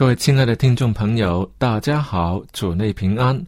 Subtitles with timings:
[0.00, 3.38] 各位亲爱的听众朋友，大家好，主内平安，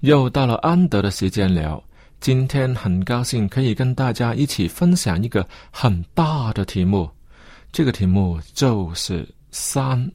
[0.00, 1.80] 又到了安德的时间了。
[2.18, 7.08] 今天很高兴可以跟大家一起分享一个很大的题目，
[7.70, 10.10] 这个题目就是三。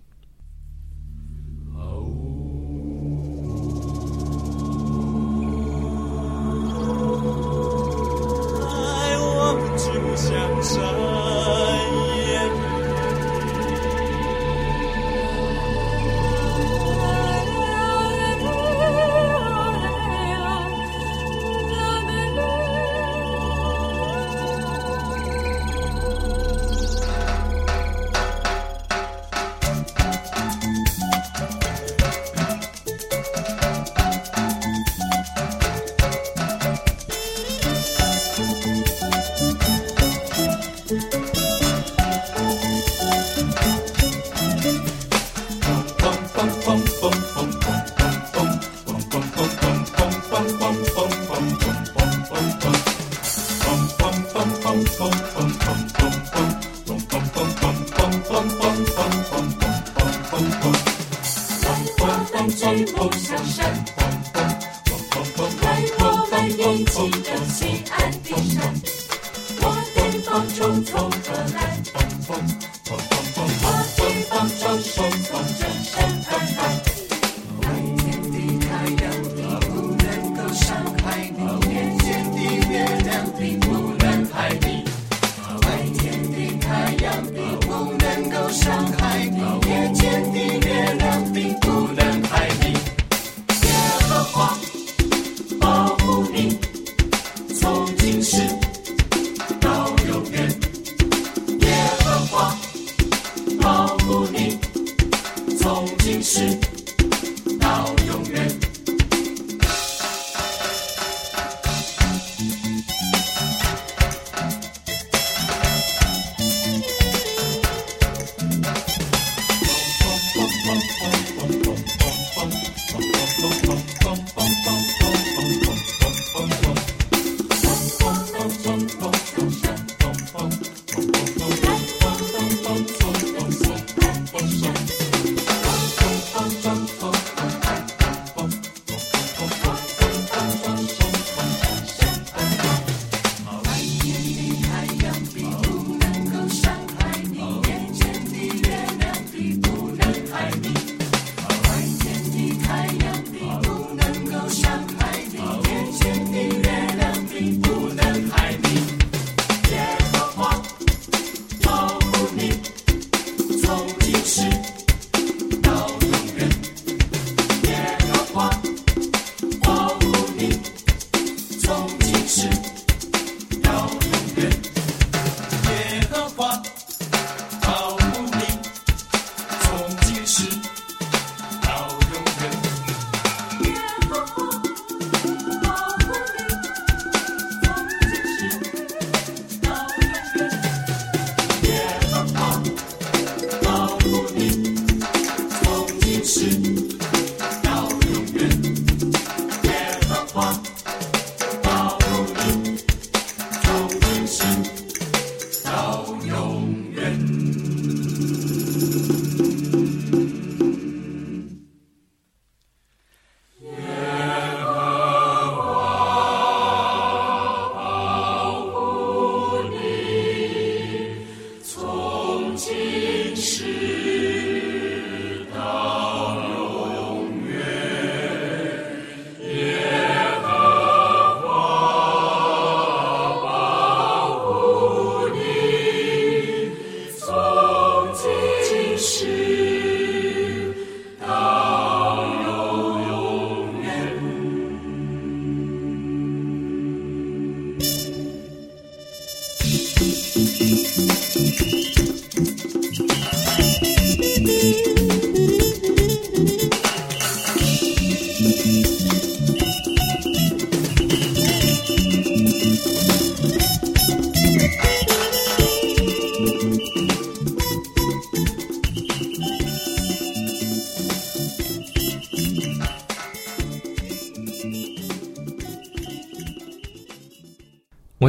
[106.28, 106.57] 是。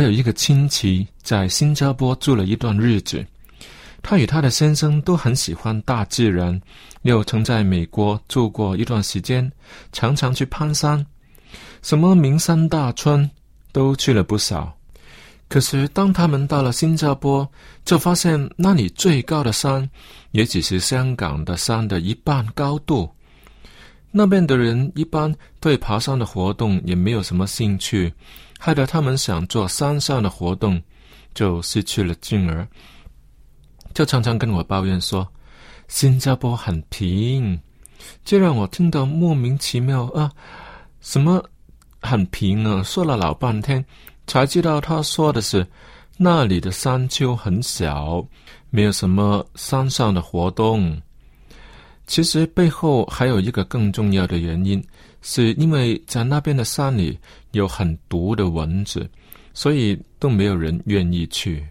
[0.09, 3.23] 有一个亲戚在新加坡住了一段日子，
[4.01, 6.59] 他与他的先生都很喜欢大自然，
[7.03, 9.53] 又曾在美国住过一段时间，
[9.93, 11.05] 常常去攀山，
[11.83, 13.31] 什么名山大川
[13.71, 14.75] 都去了不少。
[15.47, 17.47] 可是当他们到了新加坡，
[17.85, 19.87] 就发现那里最高的山
[20.31, 23.07] 也只是香港的山的一半高度。
[24.11, 28.11] 那边的人一般对爬山的活动也没有什么兴趣。
[28.59, 30.83] 害得他们想做山上的活动，
[31.33, 32.67] 就失去了劲儿，
[33.95, 35.27] 就常常跟我抱怨说
[35.89, 37.59] ：“新加坡很平。”
[38.25, 40.31] 这让我听得莫名其妙啊！
[41.01, 41.43] 什么
[42.01, 42.83] 很平啊？
[42.83, 43.85] 说了老半天，
[44.27, 45.67] 才知道他说的是
[46.17, 48.25] 那里的山丘很小，
[48.71, 51.01] 没有什么山上的活动。
[52.07, 54.83] 其实背后还有一个更重要的原因。
[55.23, 57.19] 是因为在那边的山里
[57.53, 59.09] 有很毒的蚊子，
[59.53, 61.67] 所以都没有人愿意去。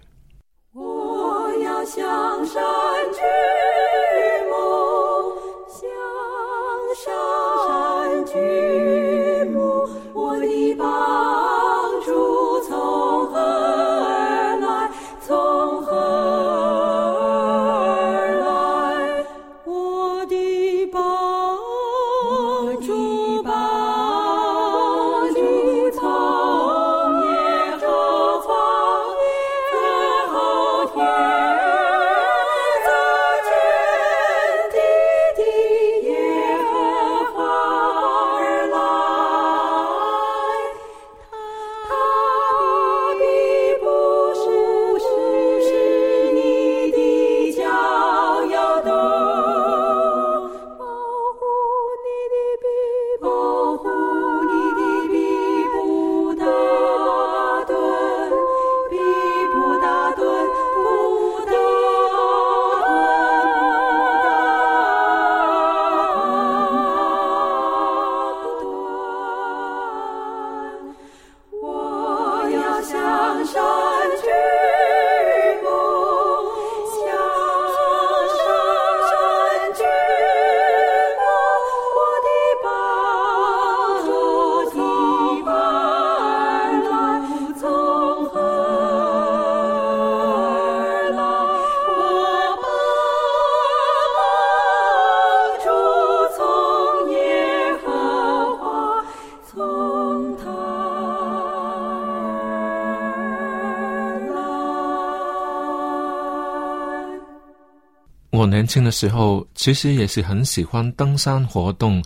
[108.38, 112.03] 我年轻的时候，其实也是很喜欢登山活动，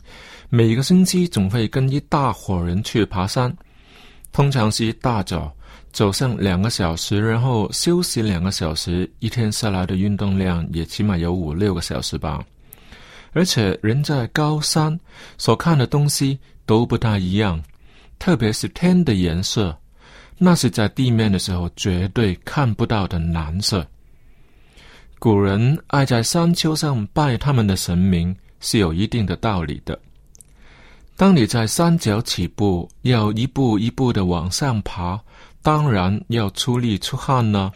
[0.47, 3.53] 每个星期总会跟一大伙人去爬山。
[4.31, 5.53] 通常是一大早
[5.91, 12.41] 走上两个小时，然后休息两个小时，一天下来的运动量也起码有五六个小时吧。
[13.33, 14.97] 而且人在高山
[15.37, 17.61] 所看的东西都不大一样，
[18.19, 19.77] 特别是天的颜色，
[20.37, 23.85] 那是在地面的时候绝对看不到的蓝色。
[25.21, 29.99] 古人爱在山丘上拜他们的神明，是有一定的道理的。
[31.15, 35.21] 当你在山脚起步，要一步一步的往上爬，
[35.61, 37.71] 当然要出力出汗呢。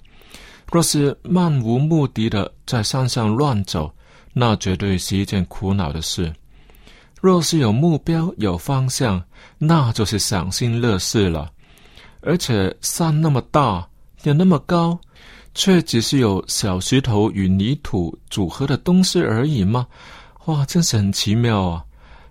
[0.72, 3.94] 若是漫无目的的在山上乱走，
[4.34, 6.34] 那绝对是一件苦恼的事。
[7.22, 9.24] 若是有目标、有方向，
[9.60, 11.52] 那就是赏心乐事了。
[12.22, 13.88] 而且山那么大，
[14.24, 15.00] 有那么高。
[15.56, 19.88] 却只是有小石头与泥土组合的东西而已吗？
[20.46, 21.84] 哇，真是很奇妙啊！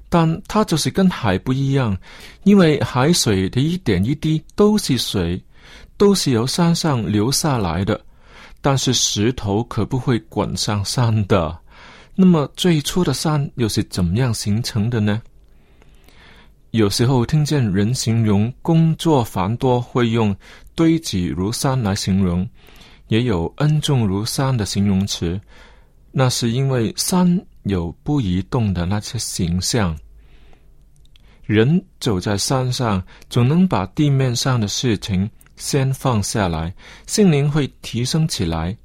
[0.08, 1.96] 但它就是跟海不一样，
[2.44, 5.42] 因为海水的一点一滴都是水，
[5.96, 8.00] 都是由山上流下来的。
[8.60, 11.58] 但是石头可不会滚上山的。
[12.14, 15.20] 那么最初的山又是怎么样形成的呢？
[16.70, 20.34] 有时候听见人形容工作繁多，会用
[20.74, 22.48] 堆积如山来形容。
[23.08, 25.40] 也有恩重如山的形容词，
[26.10, 29.96] 那是因为山有不移动的那些形象。
[31.44, 36.74] 人走在山上，总能把地面上的事情先放下来，
[37.06, 38.76] 心灵会提升起来。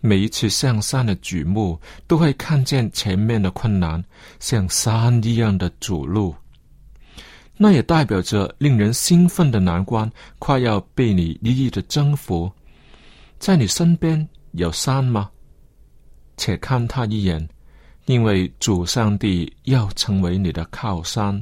[0.00, 4.04] 每一次向山的举目，都会看见前面的困难
[4.38, 6.34] 像山一样的阻路，
[7.56, 12.52] 那也代表着令人兴奋的难关快要被你一一的征服。
[13.44, 15.28] 在你身边有山吗？
[16.38, 17.46] 且看他一眼，
[18.06, 21.38] 因为主上帝要成为你的靠山。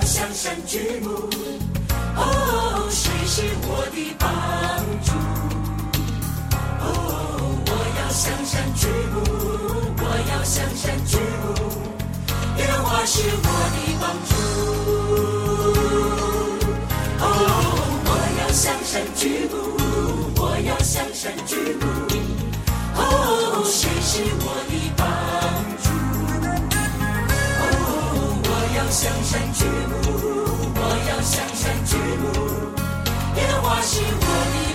[0.00, 1.10] 向山举目，
[2.16, 4.67] 哦，谁是我的宝？
[8.18, 9.22] 向山举目，
[9.96, 11.54] 我要向山举目。
[12.56, 14.34] 耶和华是我的帮助。
[17.20, 17.24] 哦，
[18.06, 18.10] 我
[18.40, 19.54] 要向山举目，
[20.34, 21.86] 我要向山举目。
[22.96, 24.10] 哦，谁是
[24.40, 25.06] 我的帮
[25.78, 25.86] 助？
[27.62, 27.70] 哦，
[28.42, 29.94] 我要向山举目，
[30.74, 32.26] 我要向山举目。
[33.36, 34.74] 耶和华是我的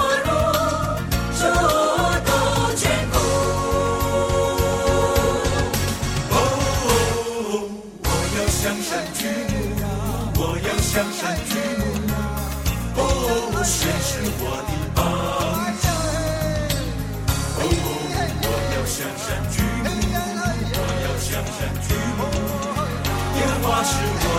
[13.63, 14.99] 谁是我的帮
[15.81, 15.85] 手？
[17.57, 17.63] 哦，
[18.41, 19.87] 我要向山举目，
[20.73, 22.19] 我要向山举目。
[23.37, 23.91] 耶和华是
[24.23, 24.30] 我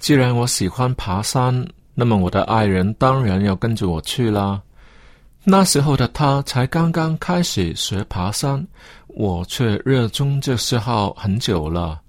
[0.00, 1.64] 既然我喜欢爬山，
[1.94, 4.60] 那么我的爱人当然要跟着我去啦。
[5.44, 8.66] 那时候的他才刚刚开始学爬山，
[9.08, 12.00] 我却热衷这嗜好很久了。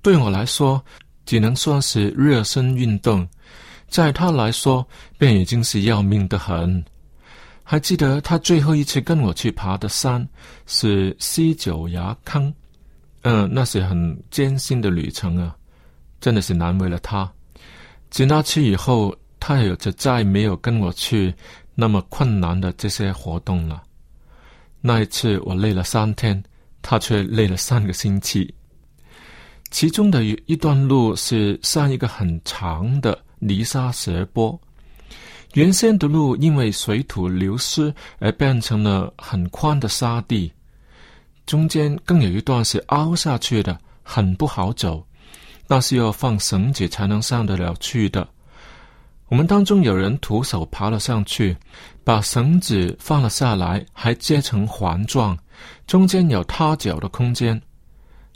[0.00, 0.82] 对我来说，
[1.26, 3.28] 只能算是热身运动，
[3.88, 4.86] 在他来说，
[5.18, 6.82] 便已经是要命的很。
[7.62, 10.26] 还记得他最后一次跟我去爬的山
[10.66, 12.52] 是西九崖坑，
[13.22, 15.54] 嗯，那是很艰辛的旅程啊，
[16.24, 17.30] 真的是难为了他。
[18.08, 21.34] 自那次以后，他也就再没有跟我去
[21.74, 23.82] 那么困难的这些活动了。
[24.80, 26.42] 那一次我累了三天，
[26.80, 28.54] 他却累了三个星期。
[29.70, 34.58] 其中的一一段路是上一个很长的泥沙斜坡，
[35.52, 40.50] 原先的路因为水土流失而变成了很宽的沙地，
[41.44, 45.06] 中间更有一段是凹下去的，很不好走，
[45.66, 48.26] 那是要放绳子才能上得了去的。
[49.28, 51.56] 我们当中有人徒手爬了上去，
[52.04, 55.36] 把绳子放了下来，还接成环状，
[55.86, 57.60] 中间有踏脚的空间。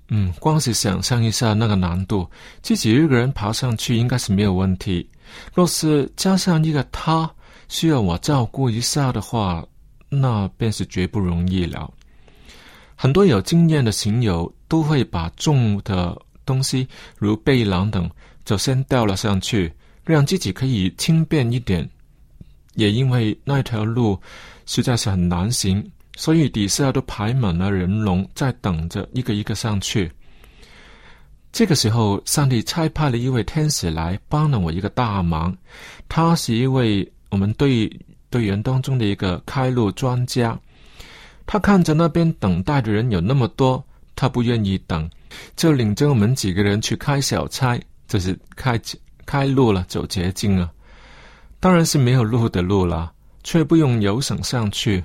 [0.08, 2.28] 嗯，光是想象一下那个难度，
[2.62, 5.08] 自己一个人爬上去应该是没有问题。
[5.54, 7.30] 若是加上一个他，
[7.68, 9.62] 需要我照顾一下的话，
[10.08, 11.92] 那便是绝不容易了。
[12.97, 16.18] 很多有经验的行友都会把重的
[16.49, 16.88] 东西，
[17.19, 18.11] 如背囊等，
[18.45, 19.71] 就先吊了上去，
[20.05, 21.88] 让自己可以轻便一点。
[22.75, 24.19] 也因为那条路
[24.64, 25.85] 实在是很难行，
[26.17, 30.11] 所以底下都排满了人龙，在等着一个一个上去。
[31.50, 35.56] 这个时候，上帝差派了一位天使来帮了我一个大忙。
[36.08, 37.91] 他是一位我们队
[38.30, 40.58] 队员当中的一个开路专家。
[41.47, 43.82] 他看着那边等待的人有那么多，
[44.19, 45.09] 他不愿意等，
[45.54, 48.81] 就领着我们几个人去开小差，就是开
[49.25, 50.73] 开路了，走捷径了。
[51.61, 53.13] 当然是没有路的路了，
[53.45, 55.04] 却不用游绳上去。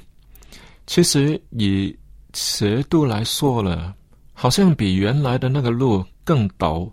[0.88, 1.96] 其实以
[2.34, 3.94] 斜度来说了，
[4.34, 6.92] 好像比原来的那个路更陡，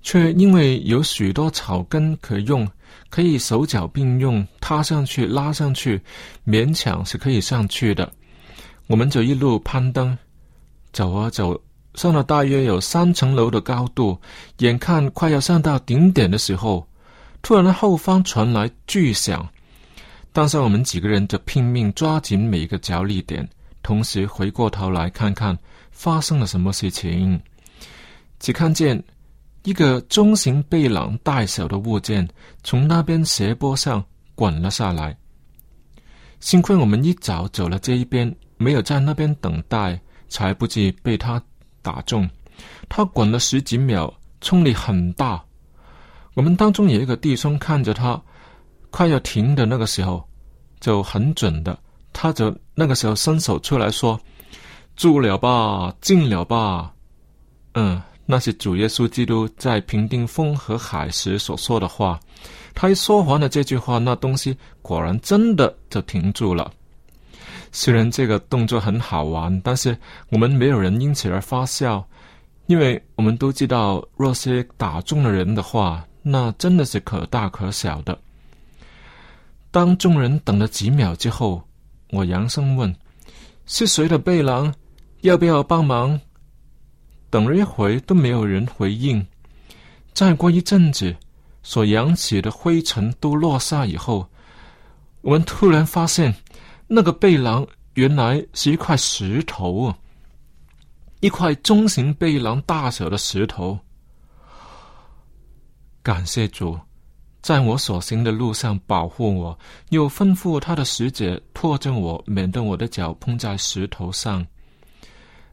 [0.00, 2.66] 却因为有许多草根可用，
[3.10, 6.00] 可以手脚并用，踏上去、拉上去，
[6.46, 8.10] 勉强是可以上去的。
[8.86, 10.16] 我们就一路攀登，
[10.92, 11.60] 走啊走，
[11.94, 14.20] 上了大约有三层楼的高度。
[14.58, 16.86] 眼看快要上到顶点的时候，
[17.42, 19.48] 突然后方传来巨响。
[20.32, 23.48] 当时我们几个人就拼命抓紧每一个着力点，
[23.82, 25.58] 同时回过头来看看
[25.90, 27.40] 发生了什么事情。
[28.38, 29.02] 只看见
[29.64, 32.28] 一个中型背囊大小的物件
[32.62, 35.16] 从那边斜坡上滚了下来。
[36.40, 38.34] 幸亏我们一早走了这一边。
[38.58, 40.00] 没有在那边等待，
[40.32, 41.40] 才不至被他
[41.82, 42.28] 打中。
[42.88, 45.42] 他滚了十几秒，冲力很大。
[46.34, 48.20] 我们当中有一个弟兄看着他
[48.90, 50.26] 快要停的那个时候，
[50.80, 51.78] 就很准的，
[52.12, 54.18] 他就那个时候伸手出来说
[54.96, 56.92] ：“住了吧，进了吧。”
[57.74, 62.18] 嗯，那是主耶稣基督在平定风和海时所说的话。
[62.74, 66.72] 他一说完了这句话，那东西果然真的就停住了。
[67.74, 69.96] 虽然这个动作很好玩，但是
[70.28, 72.06] 我们没有人因此而发笑，
[72.66, 78.16] 因为我们都知道，若是打中了人的话，那真的是可大可小的。
[79.70, 81.66] 当众人等了几秒之后，
[82.10, 82.94] 我扬声问
[83.64, 84.74] ：“是谁的背囊？
[85.22, 86.20] 要不要帮忙？”
[87.30, 89.26] 等了一会都没有人回应。
[90.12, 91.16] 再过一阵子，
[91.62, 94.28] 所扬起的灰尘都落下以后，
[95.22, 96.34] 我们突然发现。
[96.94, 99.98] 那个背囊原来是一块石头啊，
[101.20, 103.78] 一块中型背囊大小的石头。
[106.02, 106.78] 感谢主，
[107.40, 114.46] 在我所行的路上保护我，又吩咐他的使者拖着我，免得我的脚碰在石头上。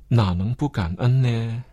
[0.09, 1.63] 哪能不感恩呢？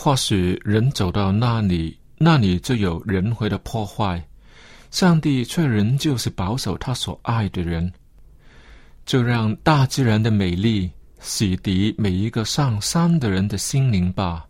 [0.00, 4.24] 或许人走到那里，那里就有人为的破坏，
[4.92, 7.92] 上帝却仍旧是保守他所爱的人。
[9.04, 14.46] 就让大自然的美丽洗涤每一个上山的人的心灵吧。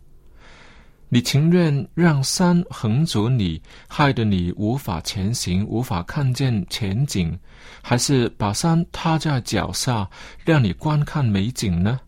[1.09, 7.35] 你情愿让山横阻你，害得你无法前行，无法看见前景，
[7.81, 10.07] 还是把山踏在脚下，
[10.45, 11.99] 让你观看美景呢？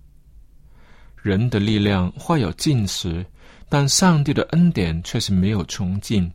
[1.22, 3.26] 人的力量会有尽时，
[3.70, 6.32] 但上帝的恩典却是没有穷尽。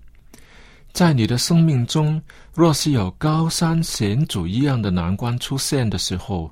[0.92, 2.22] 在你的生命中，
[2.54, 6.50] 若是有高山险阻一样的难关出现的时候，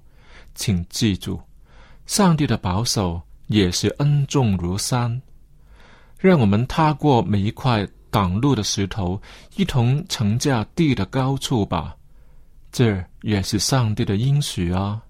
[0.54, 1.40] 请记住，
[2.06, 5.22] 上帝的保守也是恩重如山。
[6.18, 9.20] 让我们踏过每一块挡路的石头，
[9.56, 11.94] 一同乘驾地的高处吧。
[12.72, 15.00] 这也是上帝的应许啊。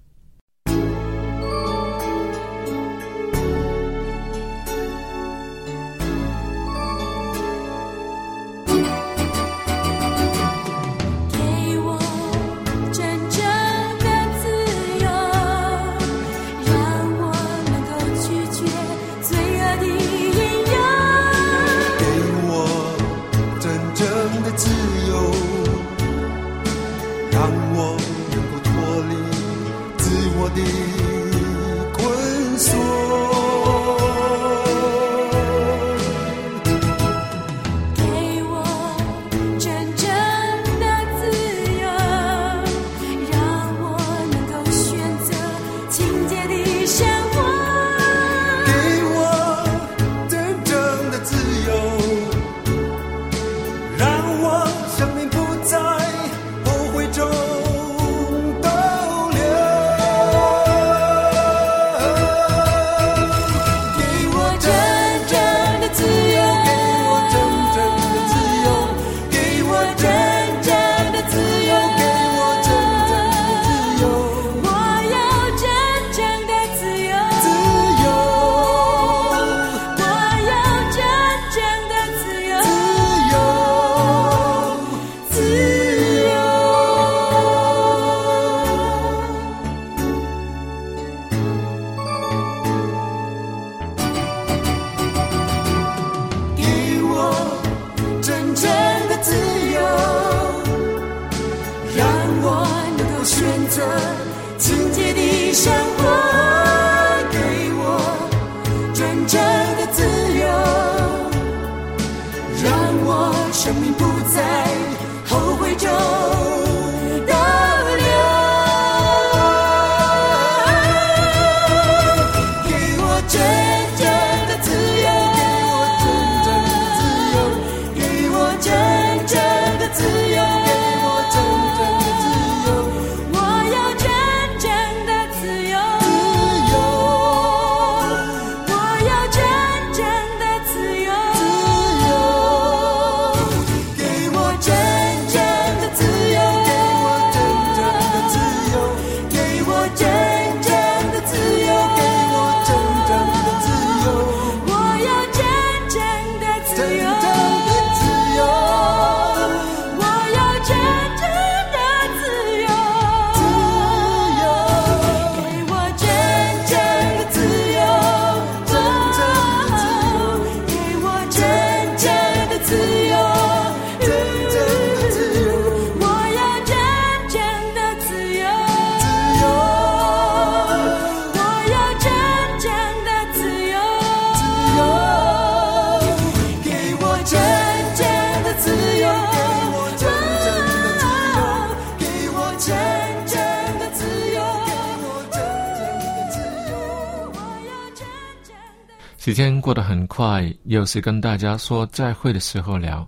[199.35, 203.05] 时间过得很快，又是跟大家说再会的时候了。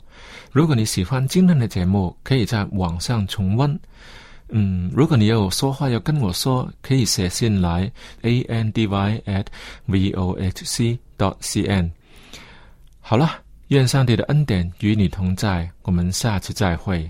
[0.52, 3.80] 如果你喜欢今天的节目，可以在网上重温。
[4.50, 7.90] 嗯，如果你有说话要跟我说，可以写信来
[8.24, 9.46] a n d y at
[9.86, 11.90] v o h c dot c n。
[13.00, 13.32] 好了，
[13.70, 17.10] 愿上帝的恩典与你同在，我们下次再会。